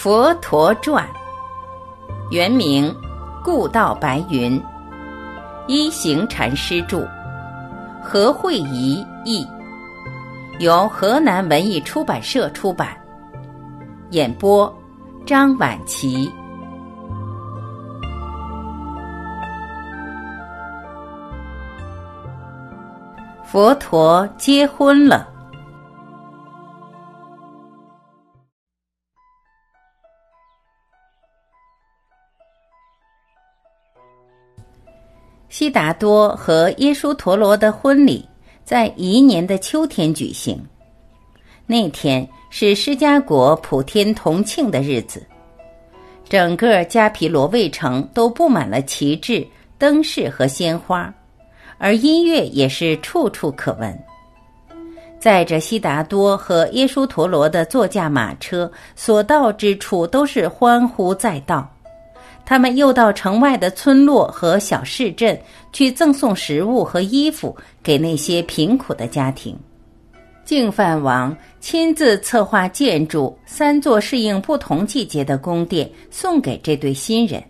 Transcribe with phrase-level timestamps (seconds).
[0.00, 1.04] 佛陀传》，
[2.30, 2.94] 原名
[3.42, 4.62] 故道白云，
[5.66, 7.04] 一行禅师著，
[8.00, 9.44] 何慧仪译，
[10.60, 12.96] 由河南文艺出版社出版。
[14.10, 14.72] 演播：
[15.26, 16.32] 张晚琪。
[23.44, 25.28] 佛陀结婚了。
[35.48, 38.26] 悉达多和耶输陀罗的婚礼
[38.64, 40.62] 在一年的秋天举行。
[41.66, 45.26] 那天是释迦国普天同庆的日子，
[46.28, 49.46] 整个迦毗罗卫城都布满了旗帜、
[49.78, 51.12] 灯饰和鲜花，
[51.78, 53.98] 而音乐也是处处可闻。
[55.18, 61.68] 载着悉达多和耶输陀罗的座驾马车，所到之处都是欢呼载道。
[62.48, 65.38] 他们又到城外的村落和小市镇
[65.70, 69.54] 去赠送食物和衣服给那些贫苦的家庭。
[70.46, 77.44] 净饭王亲自策划建筑三座适应不同季节的宫殿，送给这对新人。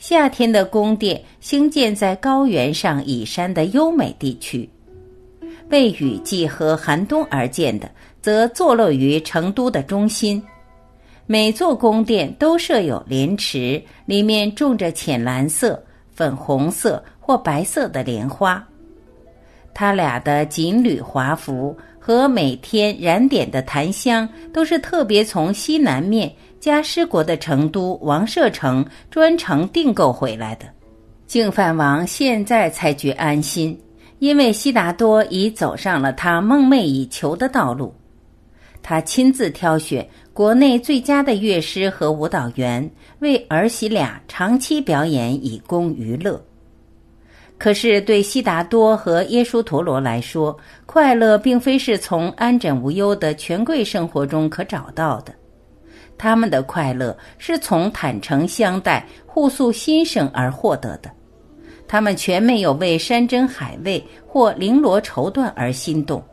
[0.00, 4.68] 夏天的宫殿兴建在高原上倚山的优美地区，
[5.70, 7.88] 为雨季和寒冬而建的，
[8.20, 10.42] 则坐落于成都的中心。
[11.26, 18.62] 每座宫殿都设有莲池，里面种着浅蓝色、粉红色或白色的莲花。
[19.72, 30.66] 他俩的锦履华服和每天燃点的檀香，都是特别从西南面加湿国的成都王舍城专程订购回来的。
[31.26, 33.80] 净饭王现在才觉安心，
[34.18, 37.94] 因为悉达多已走上了他梦寐以求的道路。
[38.82, 46.42] 他亲自挑选国内最佳的乐师和舞蹈员，为儿媳俩长期表演，以供娱乐。
[47.58, 50.56] 可是对悉达多和耶输陀罗来说，
[50.86, 55.34] 快乐并非是从安枕无忧的权贵生活中可找到的，
[56.16, 61.10] 他们的快乐是从坦诚相待、互诉心声而获得的。
[61.86, 66.24] 他们全没有为山珍海味或绫罗绸缎而心动。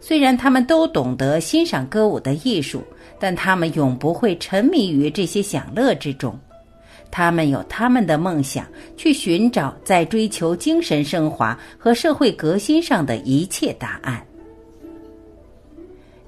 [0.00, 2.84] 虽然他们都懂得欣赏歌舞的艺术，
[3.18, 6.38] 但他们永不会沉迷于这些享乐之中。
[7.10, 14.22] 他们有他们的梦想，去寻找在追求精神升华和社会革新上的一切答案。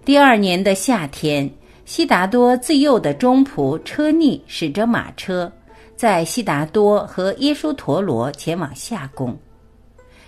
[0.05, 1.49] 第二年的夏天，
[1.84, 5.53] 悉达多自幼的中仆车尼驶着马车，
[5.97, 9.39] 在悉达多和耶输陀罗前往夏宫，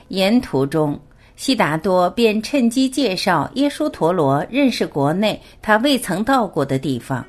[0.09, 1.01] 沿途中。
[1.43, 7.27] 悉达多便趁机介绍耶输陀罗认识国内他未曾到过的地方。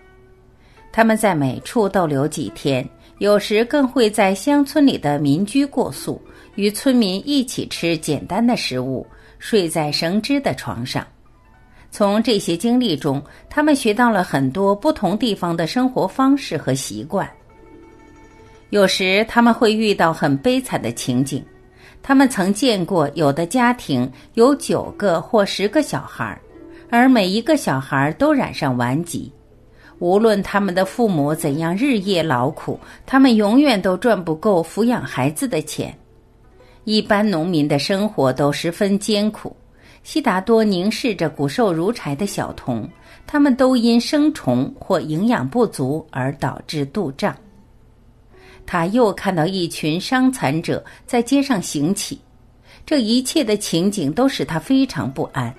[0.91, 2.88] 他们在每处逗留几天，
[3.18, 6.22] 有时更会在乡村里的民居过宿，
[6.53, 9.03] 与村民一起吃简单的食物，
[9.40, 11.03] 睡在绳织的床上。
[11.90, 13.19] 从这些经历中，
[13.50, 17.28] 他们学到了很多不同地方的生活方式和习惯。
[18.69, 21.44] 有时他们会遇到很悲惨的情景。
[22.03, 26.38] 他们曾见过有的家庭有九个或十个小孩，
[26.90, 29.31] 而每一个小孩都染上顽疾。
[30.00, 35.97] 无论他们的父母怎样日夜劳苦，他们永远都赚不够抚养孩子的钱。
[36.84, 39.56] 一般农民的生活都十分艰苦。
[40.03, 42.85] 悉达多凝视着骨瘦如柴的小童，
[43.25, 47.34] 他们都因生虫或营养不足而导致肚胀。
[48.66, 52.19] 他又看到一群伤残者在街上行乞，
[52.85, 55.53] 这一切的情景都使他非常不安。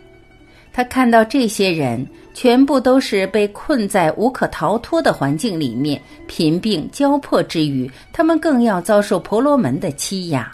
[0.72, 10.50] 他看到这些人全部都是被困在无可逃脱的环境里面，贫病交迫之余，他们更要遭受婆罗门的欺压，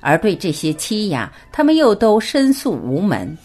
[0.00, 3.36] 而对这些欺压，他们又都申诉无门。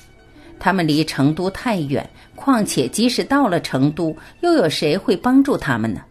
[0.57, 6.01] 他们离成都太远，况且即使到了成都，又有谁会帮助他们呢？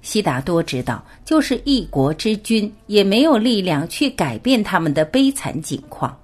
[0.00, 6.16] 悉达多知道，就是一国之君，也没有力量去改变他们的悲惨境况。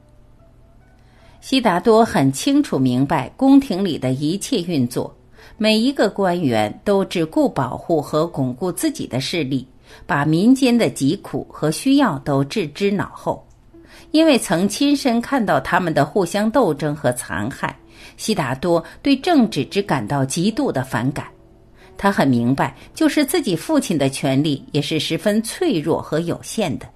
[1.40, 5.14] 悉达多很清楚明白宫廷里的一切运作，
[5.58, 9.66] 每一个官员都只顾保护和巩固自己的势力，
[10.06, 13.46] 把民间的疾苦和需要都置之脑后。
[14.10, 17.76] 因为曾亲身看到他们的互相斗争和残害，
[18.16, 21.26] 悉达多对政治只感到极度的反感。
[21.96, 26.86] 他很明白，就是自己父亲的权力也是十分脆弱和有限的。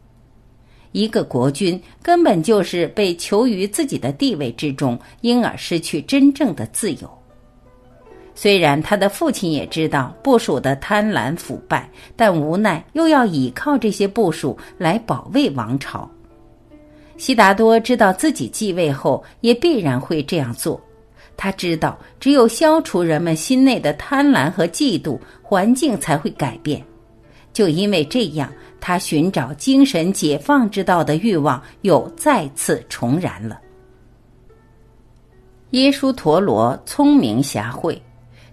[0.92, 7.10] 一个国君根本就是被囚于自己的地位之中，因而失去真正的自由。
[8.34, 16.08] 虽然他的父亲也知道部属的贪婪腐败，但无奈又要倚靠这些部属来保卫王朝。
[17.16, 20.80] 悉达多知道自己继位后也必然会这样做。
[21.38, 26.84] 他知道，只有消除人们心内的贪婪和嫉妒，环境才会改变。
[27.52, 33.60] 就因为这样，他寻找精神解放之道的欲望又再次重燃了。
[35.70, 38.00] 耶稣陀罗聪明侠慧。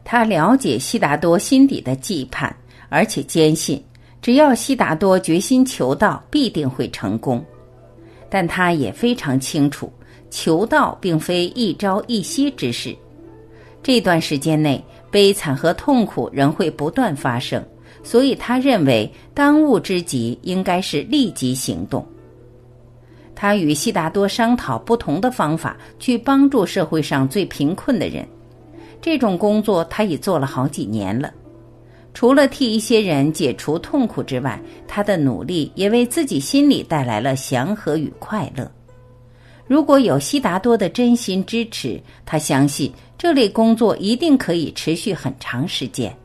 [0.07, 2.55] 他了解悉达多心底的忌盼，
[2.89, 3.83] 而且坚信，
[4.21, 7.43] 只要悉达多决心求道，必定会成功。
[8.29, 9.91] 但他也非常清楚，
[10.29, 12.95] 求道并非一朝一夕之事。
[13.81, 17.63] 这段时间内，悲惨和痛苦仍会不断发生，
[18.03, 22.05] 所以他认为当务之急应该是立即行动。
[23.35, 28.25] 他与悉达多商讨不同的方法，去帮助社会上最贫困的人。
[29.01, 31.31] 这种工作他已做了好几年了，
[32.13, 38.71] 除了替一些人解除痛苦之外，他的努力也为自己心里带来了祥和与快乐。
[39.67, 46.15] 如果有悉达多的真心支持，他相信这类工作一定可以持续很长时间。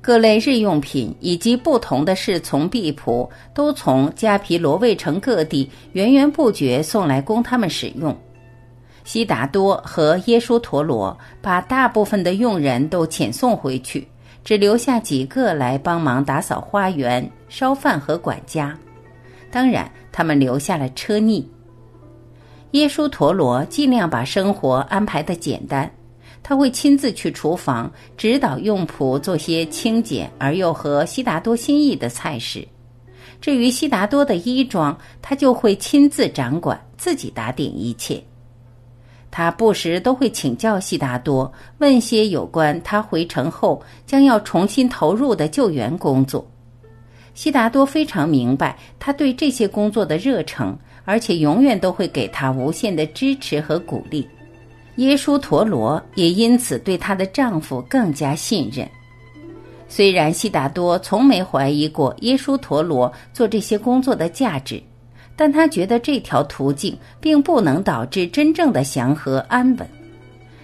[0.00, 8.16] 各类日用品以及不同的侍从婢仆都从加皮罗卫城各地源源不绝送来供他们使用。
[9.04, 14.06] 悉达多和耶输陀罗把大部分的佣人都遣送回去，
[14.44, 18.76] 只留下几个来帮忙打扫花园、烧饭和管家。
[19.50, 21.48] 当然，他们留下了车逆。
[22.72, 25.90] 耶输陀罗尽量把生活安排的简单，
[26.42, 32.66] 他会亲自去厨房指导用仆做些清简而又合悉达多心意的菜式。
[33.40, 38.22] 至于悉达多的衣装，他就会亲自掌管，自己打点一切。
[39.30, 46.46] 他不时都会请教悉达多，问些有关他回城后将要重新投入的救援工作。
[47.36, 54.26] 悉达多非常明白他对这些工作的热诚，而且永远都会给他无限的支持和鼓励。
[54.96, 58.88] 耶稣陀罗也因此对她的丈夫更加信任。
[59.88, 64.82] 虽然悉达多从没怀疑过耶稣陀罗做这些工作的价值。
[65.38, 69.86] 但他觉得这条途径并不能导致真正的祥和安稳。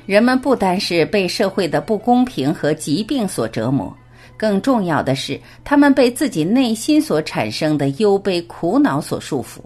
[0.07, 3.95] 人们不单是被社会的不公平和疾病所折磨，
[4.43, 9.61] 更重要的是，他们被自己内心所产生的忧悲苦恼所束缚。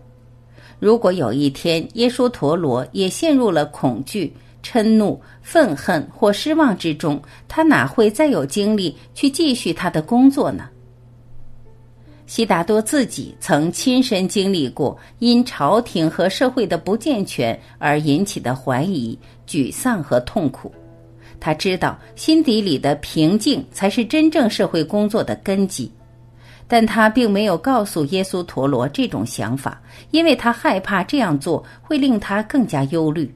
[0.79, 4.31] 如果有一天耶稣陀罗也陷入了恐惧、
[4.63, 7.19] 嗔怒、愤恨或失望之中，
[7.49, 10.69] 他哪会再有精力去继续他的工作呢？
[12.27, 19.19] 悉达多自己曾亲身经历过因朝廷和社会的不健全而引起的怀疑、
[19.49, 20.71] 沮丧和痛苦。
[21.47, 25.89] 他知道心底里的平静才是真正社会工作的根基，
[26.67, 33.33] 但他并没有告诉耶稣陀罗这种想法，因为他害怕这样做会令他更加忧虑。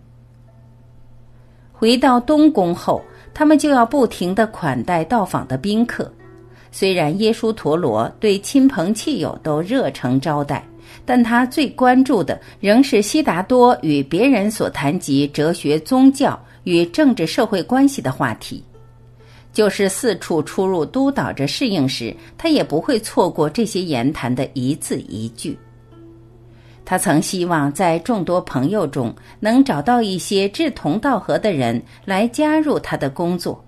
[1.73, 3.01] 回到东宫后，
[3.33, 6.13] 他们就要不停的款待到访的宾客。
[6.73, 10.67] 虽然耶稣陀罗对亲朋戚友都热诚招待，
[11.05, 18.63] 但他最关注的仍是悉达多与别人所谈及哲学、宗教与政治社会关系的话题。
[19.53, 25.59] 就是四处出入督导着适应时，他也不会错过这些言谈的一字一句。
[26.85, 33.65] 他曾希望在众多朋友中能找到一些志同道合的人来加入他的工作，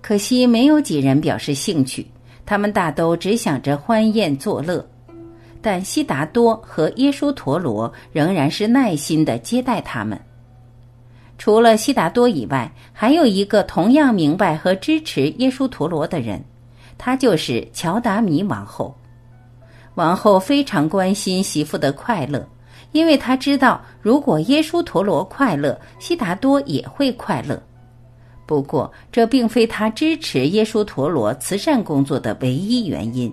[0.00, 2.06] 可惜没有几人表示兴趣。
[2.44, 4.84] 他们大都只想着欢宴作乐，
[5.62, 10.20] 但悉达多和耶稣陀罗仍然是耐心的接待他们。
[11.36, 16.42] 除了悉达多以外，还有一个同样明白和支持耶稣陀罗的人，
[16.96, 18.94] 他就是乔达米王后。
[19.94, 22.46] 王后非常关心媳妇的快乐，
[22.92, 27.60] 因为她知道，如果耶稣陀罗快乐，悉达多也会快乐。
[28.46, 33.32] 不过，这并非他支持耶稣陀罗慈善工作的唯一原因。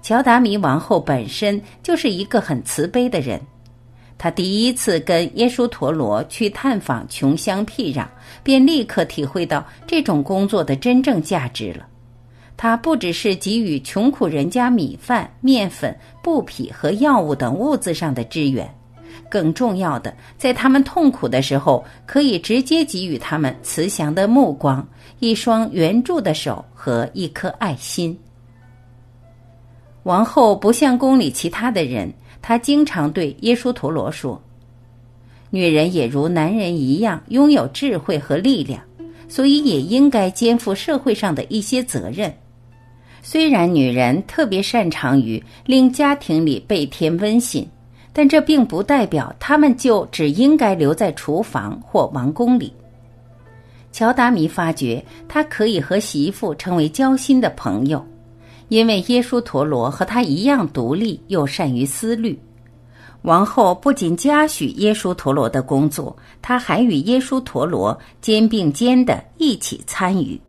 [0.00, 3.40] 乔达米王后本身就是一个很慈悲的人，
[4.18, 8.04] 他第一次跟耶稣陀罗去探访穷乡僻壤，
[8.42, 11.86] 便立刻体会到这种工作的真正价值了。
[12.56, 18.68] 他不只是给予穷苦人家米饭、面粉、布匹和药物等物资上的支援。
[19.30, 24.86] 更重要的，在他们痛苦的时候，可以直接给予他们慈祥的目光、
[25.20, 28.18] 一双援助的手和一颗爱心。
[30.04, 34.40] 王后不像宫里其他的人，他经常对耶稣陀罗说
[35.50, 38.80] ：“女人也如男人一样拥有智慧和力量，
[39.28, 42.32] 所以也应该肩负社会上的一些责任。
[43.22, 47.68] 虽然女人特别擅长于令家庭里倍添温馨，
[48.12, 52.72] 但这并不代表她们就只应该留在厨房或王宫里。
[53.90, 58.06] 乔达米发觉，他可以和媳妇成为交心的朋友，
[58.68, 62.38] 因为耶稣陀罗和他一样独立又善于思虑。
[63.22, 70.40] 王后不仅嘉许耶稣陀罗的工作，她还与耶稣陀罗肩并肩的一起参与。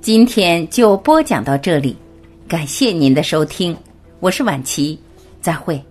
[0.00, 1.96] 今天就播讲到这里，
[2.46, 3.76] 感谢您的收听，
[4.20, 4.98] 我是婉琪。
[5.40, 5.87] 再会。